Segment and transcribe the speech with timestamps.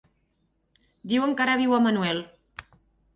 [1.11, 2.23] Diuen que ara viu a Manuel.